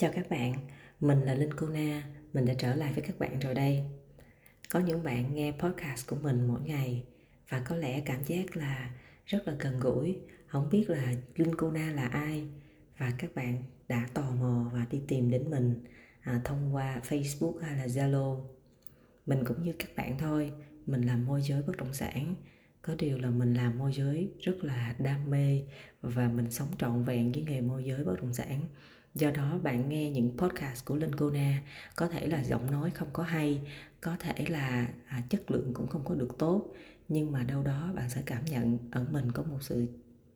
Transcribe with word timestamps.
Chào 0.00 0.10
các 0.14 0.30
bạn, 0.30 0.54
mình 1.00 1.20
là 1.20 1.34
Linh 1.34 1.54
Cô 1.56 1.68
Na, 1.68 2.02
mình 2.32 2.46
đã 2.46 2.54
trở 2.58 2.74
lại 2.74 2.92
với 2.92 3.02
các 3.02 3.18
bạn 3.18 3.38
rồi 3.38 3.54
đây. 3.54 3.84
Có 4.70 4.80
những 4.80 5.02
bạn 5.02 5.34
nghe 5.34 5.52
podcast 5.52 6.06
của 6.06 6.16
mình 6.16 6.46
mỗi 6.46 6.60
ngày 6.60 7.04
và 7.48 7.60
có 7.60 7.76
lẽ 7.76 8.00
cảm 8.00 8.24
giác 8.24 8.56
là 8.56 8.90
rất 9.26 9.48
là 9.48 9.54
gần 9.58 9.80
gũi, 9.80 10.18
không 10.46 10.68
biết 10.70 10.90
là 10.90 11.14
Linh 11.36 11.54
Cô 11.54 11.70
Na 11.70 11.92
là 11.92 12.06
ai 12.06 12.46
và 12.98 13.12
các 13.18 13.34
bạn 13.34 13.62
đã 13.88 14.08
tò 14.14 14.30
mò 14.40 14.70
và 14.72 14.86
đi 14.90 15.00
tìm 15.08 15.30
đến 15.30 15.50
mình 15.50 15.84
à, 16.20 16.40
thông 16.44 16.74
qua 16.74 17.00
Facebook 17.08 17.58
hay 17.58 17.76
là 17.76 17.86
Zalo. 17.86 18.40
Mình 19.26 19.44
cũng 19.44 19.62
như 19.62 19.72
các 19.78 19.88
bạn 19.96 20.18
thôi, 20.18 20.52
mình 20.86 21.02
làm 21.02 21.26
môi 21.26 21.42
giới 21.42 21.62
bất 21.62 21.76
động 21.76 21.94
sản 21.94 22.34
có 22.82 22.94
điều 22.98 23.18
là 23.18 23.30
mình 23.30 23.54
làm 23.54 23.78
môi 23.78 23.92
giới 23.92 24.30
rất 24.40 24.64
là 24.64 24.94
đam 24.98 25.30
mê 25.30 25.62
và 26.00 26.28
mình 26.28 26.50
sống 26.50 26.68
trọn 26.78 27.04
vẹn 27.04 27.32
với 27.32 27.42
nghề 27.42 27.60
môi 27.60 27.84
giới 27.84 28.04
bất 28.04 28.20
động 28.22 28.34
sản 28.34 28.60
do 29.18 29.30
đó 29.30 29.58
bạn 29.62 29.88
nghe 29.88 30.10
những 30.10 30.30
podcast 30.38 30.84
của 30.84 30.96
linh 30.96 31.14
cô 31.14 31.30
na 31.30 31.62
có 31.96 32.08
thể 32.08 32.26
là 32.26 32.44
giọng 32.44 32.70
nói 32.70 32.90
không 32.90 33.08
có 33.12 33.22
hay 33.22 33.60
có 34.00 34.16
thể 34.18 34.44
là 34.48 34.88
à, 35.06 35.22
chất 35.28 35.50
lượng 35.50 35.74
cũng 35.74 35.86
không 35.86 36.04
có 36.04 36.14
được 36.14 36.38
tốt 36.38 36.74
nhưng 37.08 37.32
mà 37.32 37.42
đâu 37.42 37.62
đó 37.62 37.92
bạn 37.94 38.10
sẽ 38.10 38.22
cảm 38.26 38.44
nhận 38.44 38.78
ở 38.90 39.06
mình 39.10 39.32
có 39.32 39.42
một 39.42 39.58
sự 39.60 39.86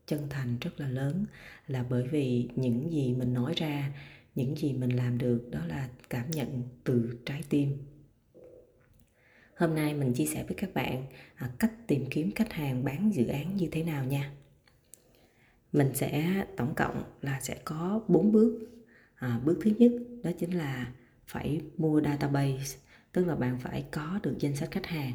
chân 0.06 0.26
thành 0.30 0.58
rất 0.60 0.80
là 0.80 0.88
lớn 0.88 1.24
là 1.66 1.84
bởi 1.90 2.08
vì 2.08 2.48
những 2.56 2.92
gì 2.92 3.14
mình 3.14 3.34
nói 3.34 3.52
ra 3.56 3.92
những 4.34 4.56
gì 4.56 4.72
mình 4.72 4.90
làm 4.90 5.18
được 5.18 5.48
đó 5.50 5.66
là 5.66 5.88
cảm 6.10 6.30
nhận 6.30 6.62
từ 6.84 7.18
trái 7.26 7.42
tim. 7.48 7.78
Hôm 9.56 9.74
nay 9.74 9.94
mình 9.94 10.12
chia 10.12 10.26
sẻ 10.26 10.44
với 10.44 10.54
các 10.54 10.74
bạn 10.74 11.06
à, 11.34 11.50
cách 11.58 11.72
tìm 11.86 12.04
kiếm 12.10 12.30
khách 12.34 12.52
hàng 12.52 12.84
bán 12.84 13.14
dự 13.14 13.26
án 13.26 13.56
như 13.56 13.68
thế 13.72 13.82
nào 13.82 14.04
nha. 14.04 14.32
Mình 15.72 15.90
sẽ 15.94 16.44
tổng 16.56 16.74
cộng 16.74 17.02
là 17.20 17.40
sẽ 17.40 17.56
có 17.64 18.00
4 18.08 18.32
bước 18.32 18.68
à, 19.22 19.40
bước 19.44 19.58
thứ 19.62 19.70
nhất 19.78 19.92
đó 20.22 20.30
chính 20.38 20.50
là 20.50 20.92
phải 21.26 21.60
mua 21.76 22.00
database 22.00 22.78
tức 23.12 23.26
là 23.26 23.34
bạn 23.34 23.58
phải 23.58 23.84
có 23.90 24.20
được 24.22 24.36
danh 24.40 24.56
sách 24.56 24.70
khách 24.70 24.86
hàng 24.86 25.14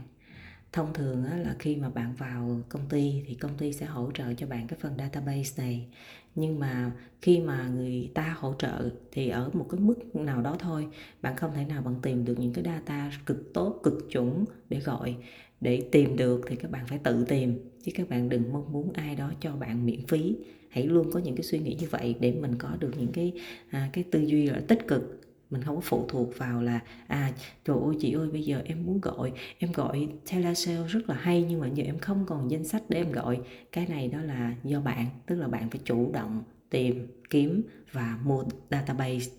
thông 0.71 0.93
thường 0.93 1.25
á, 1.25 1.37
là 1.37 1.55
khi 1.59 1.75
mà 1.75 1.89
bạn 1.89 2.13
vào 2.17 2.61
công 2.69 2.89
ty 2.89 3.23
thì 3.27 3.35
công 3.35 3.57
ty 3.57 3.73
sẽ 3.73 3.85
hỗ 3.85 4.11
trợ 4.13 4.33
cho 4.33 4.47
bạn 4.47 4.67
cái 4.67 4.79
phần 4.81 4.93
database 4.97 5.63
này. 5.63 5.87
Nhưng 6.35 6.59
mà 6.59 6.91
khi 7.21 7.39
mà 7.39 7.67
người 7.67 8.11
ta 8.13 8.35
hỗ 8.39 8.53
trợ 8.59 8.89
thì 9.11 9.29
ở 9.29 9.49
một 9.53 9.67
cái 9.69 9.79
mức 9.79 10.15
nào 10.15 10.41
đó 10.41 10.55
thôi 10.59 10.87
bạn 11.21 11.35
không 11.35 11.51
thể 11.55 11.65
nào 11.65 11.81
bạn 11.81 11.95
tìm 12.01 12.25
được 12.25 12.39
những 12.39 12.53
cái 12.53 12.63
data 12.63 13.11
cực 13.25 13.53
tốt 13.53 13.79
cực 13.83 14.07
chuẩn 14.11 14.45
để 14.69 14.79
gọi. 14.79 15.15
Để 15.61 15.83
tìm 15.91 16.15
được 16.15 16.41
thì 16.47 16.55
các 16.55 16.71
bạn 16.71 16.87
phải 16.87 16.99
tự 17.03 17.25
tìm 17.25 17.59
chứ 17.83 17.91
các 17.95 18.09
bạn 18.09 18.29
đừng 18.29 18.53
mong 18.53 18.71
muốn 18.71 18.93
ai 18.93 19.15
đó 19.15 19.31
cho 19.39 19.55
bạn 19.55 19.85
miễn 19.85 20.07
phí. 20.07 20.35
Hãy 20.69 20.83
luôn 20.87 21.11
có 21.11 21.19
những 21.19 21.35
cái 21.35 21.43
suy 21.43 21.59
nghĩ 21.59 21.77
như 21.79 21.87
vậy 21.89 22.15
để 22.19 22.31
mình 22.31 22.55
có 22.57 22.69
được 22.79 22.91
những 22.97 23.11
cái 23.11 23.33
à, 23.69 23.89
cái 23.93 24.03
tư 24.11 24.19
duy 24.19 24.47
là 24.47 24.61
tích 24.67 24.87
cực 24.87 25.21
mình 25.49 25.63
không 25.63 25.75
có 25.75 25.81
phụ 25.81 26.05
thuộc 26.09 26.37
vào 26.37 26.61
là 26.61 26.79
à 27.07 27.31
trời 27.65 27.77
ơi, 27.85 27.95
chị 27.99 28.13
ơi, 28.13 28.27
bây 28.31 28.43
giờ 28.43 28.61
em 28.65 28.85
muốn 28.85 29.01
gọi, 29.01 29.31
em 29.57 29.71
gọi 29.71 30.07
telesale 30.31 30.87
rất 30.87 31.09
là 31.09 31.15
hay 31.15 31.45
nhưng 31.49 31.59
mà 31.59 31.67
giờ 31.67 31.83
em 31.83 31.99
không 31.99 32.25
còn 32.27 32.51
danh 32.51 32.63
sách 32.63 32.83
để 32.89 32.97
em 32.97 33.11
gọi. 33.11 33.39
Cái 33.71 33.87
này 33.87 34.07
đó 34.07 34.21
là 34.21 34.55
do 34.63 34.81
bạn, 34.81 35.05
tức 35.25 35.35
là 35.35 35.47
bạn 35.47 35.69
phải 35.69 35.79
chủ 35.83 36.11
động 36.13 36.43
tìm, 36.69 37.07
kiếm 37.29 37.63
và 37.91 38.19
mua 38.23 38.43
database. 38.71 39.31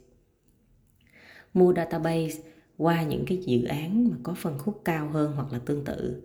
Mua 1.54 1.72
database 1.76 2.38
qua 2.76 3.02
những 3.02 3.24
cái 3.26 3.38
dự 3.38 3.64
án 3.64 4.08
mà 4.10 4.16
có 4.22 4.34
phân 4.34 4.58
khúc 4.58 4.82
cao 4.84 5.08
hơn 5.08 5.32
hoặc 5.36 5.52
là 5.52 5.58
tương 5.58 5.84
tự. 5.84 6.22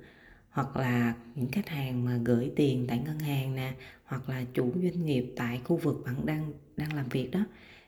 Hoặc 0.50 0.78
là 0.78 1.14
những 1.36 1.52
khách 1.52 1.70
hàng 1.70 2.06
mà 2.06 2.20
gửi 2.26 2.52
tiền 2.56 2.86
tại 2.88 3.02
ngân 3.06 3.20
hàng 3.20 3.56
nè, 3.56 3.74
hoặc 4.06 4.30
là 4.30 4.44
chủ 4.54 4.72
doanh 4.84 5.06
nghiệp 5.06 5.34
tại 5.36 5.62
khu 5.64 5.78
vực 5.78 6.02
bạn 6.06 6.26
đang 6.26 6.54
đang 6.78 6.94
làm 6.94 7.10
việc 7.10 7.32
đó 7.32 7.40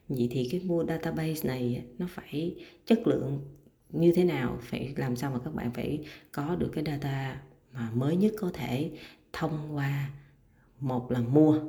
vậy 0.07 0.27
thì 0.31 0.47
cái 0.51 0.61
mua 0.65 0.85
database 0.85 1.47
này 1.47 1.85
nó 1.97 2.07
phải 2.09 2.55
chất 2.85 3.07
lượng 3.07 3.39
như 3.89 4.13
thế 4.15 4.23
nào? 4.23 4.57
Phải 4.61 4.93
làm 4.97 5.15
sao 5.15 5.31
mà 5.31 5.39
các 5.45 5.55
bạn 5.55 5.71
phải 5.71 5.99
có 6.31 6.55
được 6.55 6.71
cái 6.73 6.83
data 6.87 7.41
mà 7.73 7.91
mới 7.93 8.15
nhất 8.15 8.33
có 8.39 8.51
thể 8.53 8.91
thông 9.33 9.75
qua? 9.75 10.09
Một 10.79 11.11
là 11.11 11.19
mua 11.19 11.59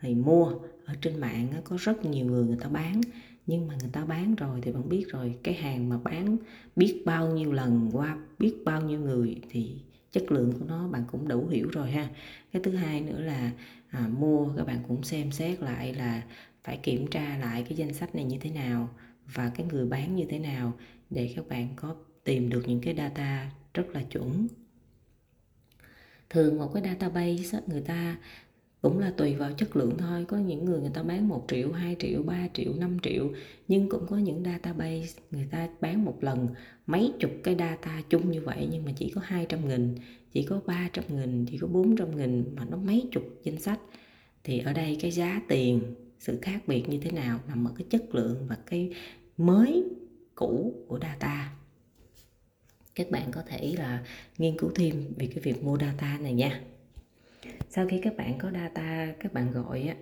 thì 0.00 0.14
mua 0.14 0.52
ở 0.84 0.94
trên 1.00 1.20
mạng 1.20 1.52
có 1.64 1.76
rất 1.80 2.04
nhiều 2.04 2.26
người 2.26 2.46
người 2.46 2.58
ta 2.60 2.68
bán 2.68 3.00
nhưng 3.46 3.68
mà 3.68 3.74
người 3.80 3.90
ta 3.92 4.04
bán 4.04 4.34
rồi 4.34 4.60
thì 4.62 4.72
bạn 4.72 4.88
biết 4.88 5.06
rồi 5.08 5.34
cái 5.42 5.54
hàng 5.54 5.88
mà 5.88 5.98
bán 5.98 6.36
biết 6.76 7.02
bao 7.04 7.32
nhiêu 7.32 7.52
lần 7.52 7.90
qua 7.92 8.18
biết 8.38 8.54
bao 8.64 8.82
nhiêu 8.82 9.00
người 9.00 9.40
thì 9.50 9.80
chất 10.12 10.32
lượng 10.32 10.52
của 10.52 10.64
nó 10.68 10.88
bạn 10.88 11.04
cũng 11.12 11.28
đủ 11.28 11.46
hiểu 11.48 11.68
rồi 11.68 11.90
ha. 11.90 12.08
Cái 12.52 12.62
thứ 12.62 12.70
hai 12.70 13.00
nữa 13.00 13.20
là 13.20 13.50
à, 13.88 14.08
mua 14.18 14.48
các 14.56 14.66
bạn 14.66 14.78
cũng 14.88 15.02
xem 15.02 15.32
xét 15.32 15.60
lại 15.60 15.94
là 15.94 16.22
phải 16.64 16.76
kiểm 16.76 17.06
tra 17.06 17.38
lại 17.38 17.64
cái 17.68 17.76
danh 17.76 17.94
sách 17.94 18.14
này 18.14 18.24
như 18.24 18.38
thế 18.40 18.50
nào 18.50 18.88
và 19.34 19.52
cái 19.54 19.66
người 19.66 19.86
bán 19.86 20.16
như 20.16 20.24
thế 20.28 20.38
nào 20.38 20.72
để 21.10 21.32
các 21.36 21.48
bạn 21.48 21.68
có 21.76 21.96
tìm 22.24 22.48
được 22.48 22.62
những 22.66 22.80
cái 22.80 22.94
data 22.94 23.50
rất 23.74 23.88
là 23.94 24.02
chuẩn. 24.02 24.48
Thường 26.30 26.58
một 26.58 26.70
cái 26.74 26.82
database 26.82 27.60
người 27.66 27.80
ta 27.80 28.16
cũng 28.82 28.98
là 28.98 29.12
tùy 29.16 29.34
vào 29.34 29.52
chất 29.52 29.76
lượng 29.76 29.94
thôi. 29.98 30.24
Có 30.28 30.36
những 30.36 30.64
người 30.64 30.80
người 30.80 30.90
ta 30.94 31.02
bán 31.02 31.28
1 31.28 31.44
triệu 31.48 31.72
2 31.72 31.96
triệu 31.98 32.22
3 32.22 32.48
triệu 32.54 32.72
5 32.74 32.98
triệu, 33.02 33.30
nhưng 33.68 33.88
cũng 33.88 34.06
có 34.06 34.18
những 34.18 34.44
database 34.44 35.22
người 35.30 35.48
ta 35.50 35.68
bán 35.80 36.04
một 36.04 36.18
lần 36.20 36.48
mấy 36.86 37.12
chục 37.20 37.30
cái 37.42 37.56
data 37.58 38.02
chung 38.08 38.30
như 38.30 38.40
vậy, 38.40 38.68
nhưng 38.70 38.84
mà 38.84 38.92
chỉ 38.96 39.10
có 39.14 39.20
200 39.24 39.68
nghìn, 39.68 39.94
chỉ 40.32 40.42
có 40.42 40.60
300 40.66 41.04
nghìn, 41.08 41.46
chỉ 41.46 41.58
có 41.58 41.66
400 41.66 42.16
nghìn 42.16 42.44
mà 42.56 42.64
nó 42.70 42.76
mấy 42.76 43.08
chục 43.12 43.22
danh 43.42 43.58
sách. 43.60 43.80
Thì 44.44 44.58
ở 44.58 44.72
đây 44.72 44.98
cái 45.00 45.10
giá 45.10 45.40
tiền 45.48 45.80
sự 46.18 46.38
khác 46.42 46.60
biệt 46.66 46.88
như 46.88 46.98
thế 47.02 47.10
nào 47.10 47.40
nằm 47.48 47.64
ở 47.64 47.72
cái 47.78 47.86
chất 47.90 48.14
lượng 48.14 48.46
và 48.48 48.58
cái 48.66 48.90
mới 49.36 49.84
cũ 50.34 50.74
của 50.88 50.98
data? 51.02 51.52
Các 52.94 53.10
bạn 53.10 53.30
có 53.32 53.42
thể 53.46 53.74
là 53.78 54.04
nghiên 54.38 54.58
cứu 54.58 54.70
thêm 54.74 55.14
về 55.16 55.26
cái 55.26 55.38
việc 55.38 55.64
mua 55.64 55.78
data 55.78 56.18
này 56.18 56.34
nha. 56.34 56.60
Sau 57.70 57.86
khi 57.88 58.00
các 58.02 58.16
bạn 58.16 58.38
có 58.38 58.50
data, 58.50 59.14
các 59.20 59.32
bạn 59.32 59.52
gọi 59.52 59.82
á 59.82 59.94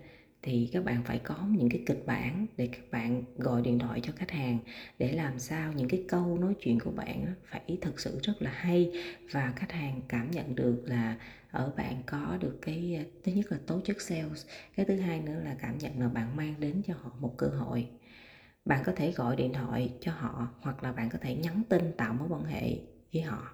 thì 0.43 0.69
các 0.73 0.85
bạn 0.85 1.03
phải 1.05 1.19
có 1.19 1.37
những 1.51 1.69
cái 1.69 1.83
kịch 1.87 2.03
bản 2.07 2.47
để 2.57 2.69
các 2.73 2.91
bạn 2.91 3.23
gọi 3.37 3.63
điện 3.63 3.79
thoại 3.79 4.01
cho 4.03 4.13
khách 4.17 4.31
hàng 4.31 4.59
để 4.99 5.13
làm 5.13 5.39
sao 5.39 5.73
những 5.73 5.89
cái 5.89 6.05
câu 6.09 6.39
nói 6.39 6.55
chuyện 6.61 6.81
của 6.81 6.91
bạn 6.91 7.27
phải 7.51 7.79
thực 7.81 8.01
sự 8.01 8.19
rất 8.23 8.43
là 8.43 8.51
hay 8.51 8.93
và 9.31 9.53
khách 9.57 9.73
hàng 9.73 10.01
cảm 10.09 10.31
nhận 10.31 10.55
được 10.55 10.83
là 10.87 11.17
ở 11.51 11.73
bạn 11.77 12.03
có 12.07 12.39
được 12.41 12.59
cái, 12.63 13.07
thứ 13.25 13.33
nhất 13.33 13.53
là 13.53 13.59
tố 13.67 13.81
chất 13.85 14.01
sales, 14.01 14.47
cái 14.77 14.87
thứ 14.87 14.97
hai 14.97 15.21
nữa 15.21 15.41
là 15.45 15.57
cảm 15.61 15.79
nhận 15.79 16.01
là 16.01 16.09
bạn 16.09 16.37
mang 16.37 16.55
đến 16.59 16.83
cho 16.87 16.95
họ 16.95 17.11
một 17.21 17.35
cơ 17.37 17.47
hội. 17.47 17.87
Bạn 18.65 18.83
có 18.87 18.93
thể 18.97 19.13
gọi 19.13 19.37
điện 19.37 19.53
thoại 19.53 19.93
cho 20.01 20.13
họ 20.13 20.49
hoặc 20.61 20.83
là 20.83 20.93
bạn 20.93 21.09
có 21.11 21.19
thể 21.23 21.35
nhắn 21.35 21.63
tin 21.69 21.93
tạo 21.97 22.15
mối 22.15 22.29
quan 22.31 22.45
hệ 22.45 22.79
với 23.13 23.23
họ. 23.23 23.53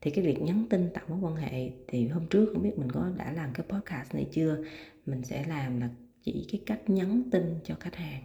Thì 0.00 0.10
cái 0.10 0.24
việc 0.24 0.42
nhắn 0.42 0.66
tin 0.70 0.90
tạo 0.94 1.04
mối 1.08 1.18
quan 1.22 1.36
hệ 1.36 1.70
thì 1.88 2.08
hôm 2.08 2.26
trước 2.26 2.50
không 2.52 2.62
biết 2.62 2.78
mình 2.78 2.92
có 2.92 3.10
đã 3.16 3.32
làm 3.32 3.52
cái 3.54 3.66
podcast 3.68 4.14
này 4.14 4.28
chưa? 4.32 4.64
Mình 5.06 5.22
sẽ 5.24 5.44
làm 5.48 5.80
là 5.80 5.88
chỉ 6.26 6.46
cái 6.52 6.62
cách 6.66 6.90
nhắn 6.90 7.22
tin 7.30 7.60
cho 7.64 7.74
khách 7.80 7.96
hàng 7.96 8.22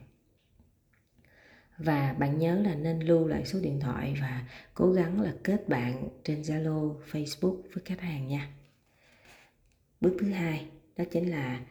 và 1.77 2.15
bạn 2.19 2.39
nhớ 2.39 2.61
là 2.61 2.75
nên 2.75 2.99
lưu 2.99 3.27
lại 3.27 3.45
số 3.45 3.59
điện 3.59 3.79
thoại 3.79 4.17
và 4.21 4.45
cố 4.73 4.91
gắng 4.91 5.21
là 5.21 5.33
kết 5.43 5.69
bạn 5.69 6.09
trên 6.23 6.41
Zalo, 6.41 6.95
Facebook 7.11 7.61
với 7.73 7.83
khách 7.85 8.01
hàng 8.01 8.27
nha. 8.27 8.49
Bước 10.01 10.17
thứ 10.19 10.29
hai 10.29 10.65
đó 10.97 11.03
chính 11.11 11.31
là 11.31 11.61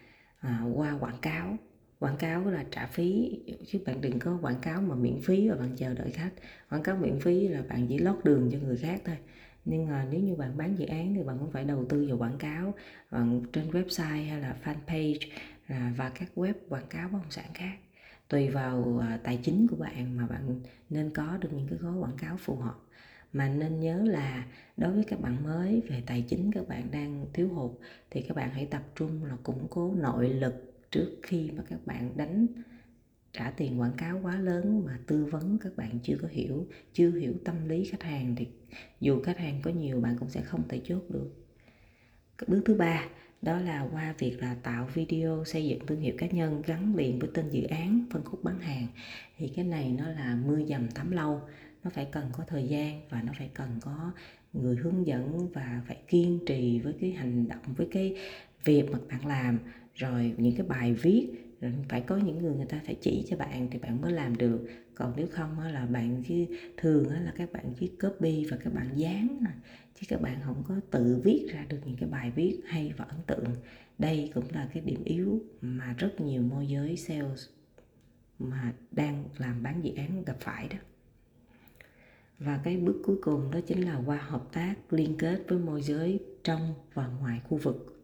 à, 0.40 0.62
qua 0.74 0.96
quảng 1.00 1.18
cáo. 1.22 1.56
Quảng 1.98 2.16
cáo 2.16 2.44
là 2.50 2.64
trả 2.70 2.86
phí 2.86 3.38
chứ 3.66 3.80
bạn 3.86 4.00
đừng 4.00 4.18
có 4.18 4.38
quảng 4.42 4.60
cáo 4.62 4.80
mà 4.80 4.94
miễn 4.94 5.20
phí 5.22 5.48
và 5.48 5.56
bạn 5.56 5.76
chờ 5.76 5.94
đợi 5.94 6.10
khách. 6.10 6.32
Quảng 6.70 6.82
cáo 6.82 6.96
miễn 6.96 7.20
phí 7.20 7.48
là 7.48 7.62
bạn 7.68 7.86
chỉ 7.88 7.98
lót 7.98 8.24
đường 8.24 8.50
cho 8.52 8.58
người 8.58 8.76
khác 8.76 9.02
thôi 9.04 9.16
nhưng 9.64 9.88
mà 9.88 10.06
nếu 10.10 10.20
như 10.20 10.34
bạn 10.34 10.56
bán 10.56 10.78
dự 10.78 10.86
án 10.86 11.14
thì 11.14 11.22
bạn 11.22 11.38
cũng 11.38 11.50
phải 11.50 11.64
đầu 11.64 11.84
tư 11.88 12.06
vào 12.08 12.18
quảng 12.18 12.38
cáo 12.38 12.74
bạn 13.10 13.42
trên 13.52 13.70
website 13.70 14.28
hay 14.28 14.40
là 14.40 14.56
fanpage 14.64 15.18
À, 15.70 15.92
và 15.96 16.10
các 16.14 16.30
web 16.34 16.54
quảng 16.68 16.86
cáo 16.90 17.08
bất 17.08 17.18
động 17.18 17.30
sản 17.30 17.50
khác. 17.54 17.76
Tùy 18.28 18.48
vào 18.48 18.98
à, 19.02 19.18
tài 19.22 19.40
chính 19.42 19.66
của 19.66 19.76
bạn 19.76 20.16
mà 20.16 20.26
bạn 20.26 20.60
nên 20.90 21.10
có 21.10 21.36
được 21.40 21.48
những 21.52 21.66
cái 21.68 21.78
gói 21.78 21.96
quảng 21.98 22.16
cáo 22.18 22.36
phù 22.36 22.56
hợp. 22.56 22.76
Mà 23.32 23.48
nên 23.48 23.80
nhớ 23.80 24.02
là 24.04 24.46
đối 24.76 24.92
với 24.92 25.04
các 25.04 25.20
bạn 25.20 25.44
mới 25.44 25.82
về 25.88 26.02
tài 26.06 26.24
chính 26.28 26.52
các 26.52 26.68
bạn 26.68 26.90
đang 26.90 27.26
thiếu 27.32 27.48
hụt 27.48 27.70
thì 28.10 28.22
các 28.22 28.36
bạn 28.36 28.50
hãy 28.50 28.66
tập 28.66 28.82
trung 28.94 29.24
là 29.24 29.36
củng 29.42 29.66
cố 29.70 29.94
nội 29.94 30.28
lực 30.28 30.74
trước 30.90 31.16
khi 31.22 31.50
mà 31.50 31.62
các 31.68 31.86
bạn 31.86 32.16
đánh, 32.16 32.46
trả 33.32 33.50
tiền 33.50 33.80
quảng 33.80 33.96
cáo 33.96 34.20
quá 34.22 34.36
lớn 34.36 34.82
mà 34.86 34.98
tư 35.06 35.24
vấn 35.24 35.58
các 35.58 35.76
bạn 35.76 35.98
chưa 36.02 36.16
có 36.22 36.28
hiểu, 36.28 36.66
chưa 36.92 37.10
hiểu 37.10 37.34
tâm 37.44 37.68
lý 37.68 37.84
khách 37.84 38.02
hàng 38.02 38.34
thì 38.36 38.48
dù 39.00 39.22
khách 39.22 39.38
hàng 39.38 39.60
có 39.62 39.70
nhiều 39.70 40.00
bạn 40.00 40.16
cũng 40.18 40.30
sẽ 40.30 40.40
không 40.40 40.68
thể 40.68 40.80
chốt 40.84 41.02
được. 41.08 41.30
Bước 42.48 42.62
thứ 42.64 42.74
ba 42.74 43.04
đó 43.42 43.58
là 43.58 43.88
qua 43.92 44.14
việc 44.18 44.36
là 44.40 44.56
tạo 44.62 44.88
video 44.94 45.44
xây 45.44 45.66
dựng 45.68 45.86
thương 45.86 46.00
hiệu 46.00 46.14
cá 46.18 46.26
nhân 46.26 46.62
gắn 46.66 46.96
liền 46.96 47.18
với 47.18 47.30
tên 47.34 47.50
dự 47.50 47.62
án, 47.62 48.04
phân 48.10 48.24
khúc 48.24 48.44
bán 48.44 48.60
hàng. 48.60 48.86
Thì 49.36 49.48
cái 49.48 49.64
này 49.64 49.94
nó 49.98 50.08
là 50.08 50.38
mưa 50.46 50.64
dầm 50.64 50.88
thấm 50.94 51.10
lâu. 51.10 51.40
Nó 51.84 51.90
phải 51.90 52.04
cần 52.04 52.24
có 52.32 52.44
thời 52.46 52.68
gian 52.68 53.00
và 53.10 53.22
nó 53.22 53.32
phải 53.38 53.50
cần 53.54 53.68
có 53.80 54.12
người 54.52 54.76
hướng 54.76 55.06
dẫn 55.06 55.48
và 55.52 55.82
phải 55.86 55.96
kiên 56.08 56.38
trì 56.46 56.78
với 56.78 56.94
cái 57.00 57.10
hành 57.10 57.48
động, 57.48 57.74
với 57.76 57.88
cái 57.92 58.16
việc 58.64 58.84
mà 58.92 58.98
bạn 59.08 59.26
làm. 59.26 59.58
Rồi 59.94 60.34
những 60.36 60.56
cái 60.56 60.66
bài 60.66 60.94
viết 60.94 61.28
Ừ, 61.60 61.68
phải 61.88 62.00
có 62.00 62.16
những 62.16 62.38
người 62.38 62.54
người 62.54 62.66
ta 62.66 62.80
phải 62.86 62.96
chỉ 63.00 63.26
cho 63.28 63.36
bạn 63.36 63.68
thì 63.70 63.78
bạn 63.78 64.00
mới 64.00 64.12
làm 64.12 64.36
được. 64.36 64.68
Còn 64.94 65.12
nếu 65.16 65.26
không 65.30 65.60
là 65.60 65.86
bạn 65.86 66.22
cứ, 66.28 66.46
thường 66.76 67.10
là 67.10 67.32
các 67.36 67.52
bạn 67.52 67.74
viết 67.78 67.90
copy 68.02 68.44
và 68.44 68.56
các 68.64 68.74
bạn 68.74 68.90
dán 68.96 69.40
chứ 69.94 70.06
các 70.08 70.20
bạn 70.20 70.40
không 70.44 70.62
có 70.68 70.74
tự 70.90 71.20
viết 71.24 71.46
ra 71.52 71.64
được 71.68 71.78
những 71.84 71.96
cái 71.96 72.08
bài 72.08 72.30
viết 72.30 72.60
hay 72.66 72.92
và 72.96 73.04
ấn 73.04 73.18
tượng. 73.26 73.44
Đây 73.98 74.30
cũng 74.34 74.44
là 74.52 74.68
cái 74.74 74.82
điểm 74.86 75.04
yếu 75.04 75.42
mà 75.60 75.94
rất 75.98 76.20
nhiều 76.20 76.42
môi 76.42 76.66
giới 76.66 76.96
sales 76.96 77.48
mà 78.38 78.72
đang 78.90 79.24
làm 79.38 79.62
bán 79.62 79.84
dự 79.84 79.94
án 79.94 80.24
gặp 80.24 80.36
phải 80.40 80.68
đó. 80.68 80.76
Và 82.38 82.60
cái 82.64 82.76
bước 82.76 83.02
cuối 83.04 83.16
cùng 83.22 83.50
đó 83.50 83.60
chính 83.66 83.80
là 83.84 84.02
qua 84.06 84.16
hợp 84.16 84.52
tác 84.52 84.92
liên 84.92 85.14
kết 85.18 85.42
với 85.48 85.58
môi 85.58 85.82
giới 85.82 86.20
trong 86.44 86.74
và 86.94 87.06
ngoài 87.06 87.40
khu 87.48 87.56
vực 87.56 87.99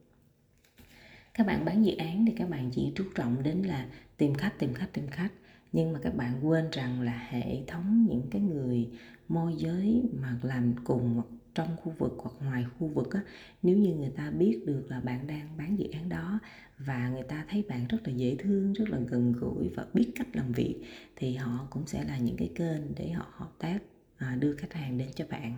các 1.37 1.47
bạn 1.47 1.65
bán 1.65 1.85
dự 1.85 1.97
án 1.97 2.25
thì 2.27 2.33
các 2.37 2.51
bạn 2.51 2.71
chỉ 2.71 2.93
chú 2.95 3.05
trọng 3.15 3.43
đến 3.43 3.63
là 3.63 3.87
tìm 4.17 4.35
khách 4.35 4.59
tìm 4.59 4.75
khách 4.75 4.93
tìm 4.93 5.07
khách. 5.07 5.33
Nhưng 5.73 5.93
mà 5.93 5.99
các 6.03 6.17
bạn 6.17 6.49
quên 6.49 6.71
rằng 6.73 7.01
là 7.01 7.27
hệ 7.29 7.63
thống 7.67 8.07
những 8.11 8.23
cái 8.31 8.43
người 8.43 8.89
môi 9.29 9.55
giới 9.57 10.03
mà 10.13 10.39
làm 10.43 10.75
cùng 10.85 11.15
hoặc 11.15 11.27
trong 11.55 11.77
khu 11.77 11.93
vực 11.99 12.13
hoặc 12.19 12.33
ngoài 12.41 12.65
khu 12.79 12.89
vực 12.89 13.13
á, 13.13 13.21
nếu 13.63 13.77
như 13.77 13.95
người 13.95 14.11
ta 14.17 14.31
biết 14.31 14.61
được 14.67 14.87
là 14.89 15.01
bạn 15.01 15.27
đang 15.27 15.57
bán 15.57 15.79
dự 15.79 15.87
án 15.93 16.09
đó 16.09 16.41
và 16.79 17.09
người 17.09 17.23
ta 17.23 17.45
thấy 17.49 17.65
bạn 17.69 17.87
rất 17.89 17.99
là 18.05 18.13
dễ 18.13 18.37
thương 18.39 18.73
rất 18.73 18.91
là 18.91 18.99
gần 18.99 19.33
gũi 19.33 19.69
và 19.69 19.87
biết 19.95 20.13
cách 20.15 20.29
làm 20.33 20.53
việc 20.53 20.81
thì 21.17 21.35
họ 21.35 21.67
cũng 21.71 21.87
sẽ 21.87 22.05
là 22.05 22.19
những 22.19 22.37
cái 22.37 22.51
kênh 22.55 22.95
để 22.97 23.11
họ 23.11 23.27
hợp 23.31 23.51
tác 23.59 23.79
à, 24.17 24.37
đưa 24.41 24.57
khách 24.57 24.73
hàng 24.73 24.99
đến 24.99 25.09
cho 25.15 25.25
bạn 25.31 25.57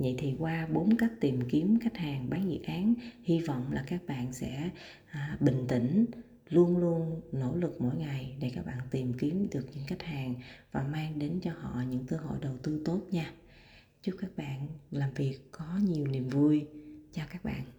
vậy 0.00 0.14
thì 0.18 0.34
qua 0.38 0.66
bốn 0.66 0.96
cách 0.96 1.12
tìm 1.20 1.40
kiếm 1.48 1.78
khách 1.80 1.96
hàng 1.96 2.30
bán 2.30 2.50
dự 2.50 2.58
án 2.66 2.94
hy 3.22 3.40
vọng 3.40 3.72
là 3.72 3.84
các 3.86 4.06
bạn 4.06 4.32
sẽ 4.32 4.70
à, 5.10 5.36
bình 5.40 5.64
tĩnh 5.68 6.06
luôn 6.48 6.76
luôn 6.76 7.20
nỗ 7.32 7.56
lực 7.56 7.80
mỗi 7.80 7.96
ngày 7.96 8.36
để 8.40 8.50
các 8.54 8.66
bạn 8.66 8.78
tìm 8.90 9.12
kiếm 9.18 9.48
được 9.50 9.66
những 9.74 9.86
khách 9.86 10.02
hàng 10.02 10.34
và 10.72 10.82
mang 10.82 11.18
đến 11.18 11.40
cho 11.42 11.52
họ 11.60 11.82
những 11.90 12.06
cơ 12.06 12.16
hội 12.16 12.38
đầu 12.40 12.56
tư 12.62 12.82
tốt 12.84 13.00
nha. 13.10 13.32
Chúc 14.02 14.14
các 14.18 14.30
bạn 14.36 14.68
làm 14.90 15.10
việc 15.14 15.38
có 15.50 15.80
nhiều 15.82 16.06
niềm 16.06 16.28
vui. 16.28 16.66
Chào 17.12 17.26
các 17.30 17.44
bạn. 17.44 17.77